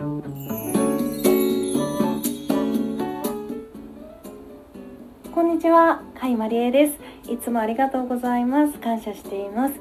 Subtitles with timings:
[0.00, 0.06] こ
[5.42, 6.94] んにちは、甲斐まりえです。
[7.30, 8.78] いつもありがとうございます。
[8.78, 9.74] 感謝しています。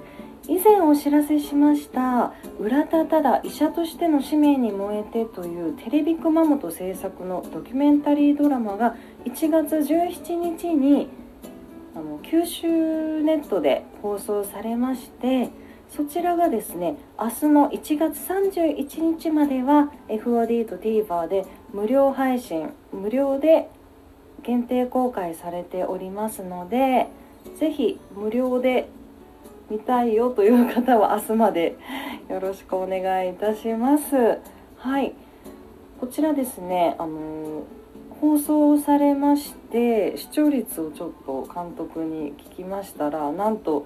[0.50, 11.08] 以前お知らせしました「浦田ただ医者としての使命に燃えて」というテレビ熊本制作のドキュメンタリードラマが1月17日に
[11.96, 12.68] あの九州
[13.24, 15.50] ネットで放送されまして
[15.96, 23.70] そちらがですね明日の1月31日までは FOD と TVer で無料配信無料で
[24.44, 27.08] 限定公開されておりますので
[27.60, 28.90] ぜひ無料で
[29.70, 31.78] 見たいよという方は明日まで
[32.30, 34.40] よろしくお願いいたします。
[34.78, 35.14] はい、
[36.00, 37.66] こちらですね、あの
[38.20, 43.86] 放送されまして視聴率をちょっと監督に聞きましたらなんと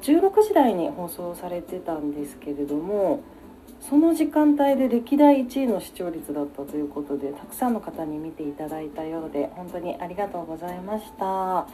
[0.00, 3.20] 16時台に放送されてたんですけれども
[3.80, 11.66] その時間帯で歴代1位の視聴率だったということでたくさんの方に見ていただいたようで本当にありがとうございました。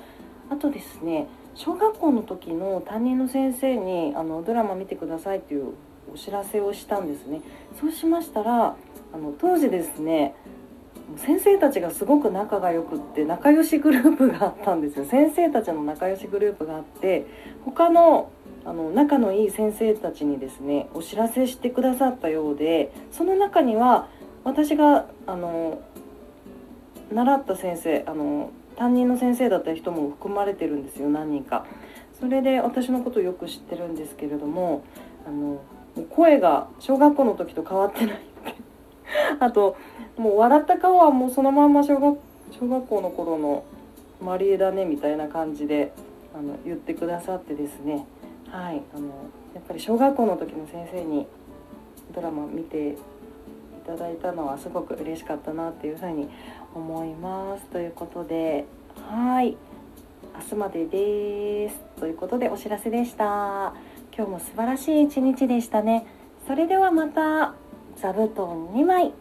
[0.51, 5.75] あとですね小学校の時の担任の先生にあのドラマ見てくださいっていう
[6.13, 7.43] お知らせをしたんですね
[7.79, 8.77] そうしましたら
[9.13, 10.35] あの当時ですね
[11.17, 15.05] 先生たちがすごく仲が良くって仲良しグループがあったんですよ。
[15.07, 17.27] 先生たちの仲良しグループがあって
[17.65, 18.31] 他の
[18.65, 24.09] あの仲のいい先生たちにですねお知らせしてくださったようでその中には
[24.45, 25.81] 私があの
[27.11, 31.65] 習った先生あの担任の先生だった人も含まれてるんですよ何人か。
[32.21, 34.83] それで私のことをよく知ってるんですけれども
[35.27, 35.61] あの
[36.11, 38.55] 声が小学校の時と変わってないって。
[39.41, 39.77] あと
[40.19, 42.19] もう笑った顔はもうそのまんま小学
[42.51, 43.65] 小学校の頃の
[44.21, 45.93] マリエだねみたいな感じで
[46.35, 48.05] あの言ってくださってですね。
[48.51, 49.07] はいあの
[49.55, 51.27] やっぱり小学校の時の先生に
[52.15, 52.97] ドラマ見てい
[53.87, 56.29] ただいたのはすごく嬉しかったなっていうふうに
[56.75, 57.65] 思います。
[57.67, 58.65] ということで
[59.09, 59.57] はい
[60.35, 61.77] 明日までです。
[62.01, 63.75] ということでお知らせでした。
[64.17, 66.07] 今日も素晴らしい一日でしたね。
[66.47, 67.55] それではまた
[67.97, 69.13] 座布団2枚。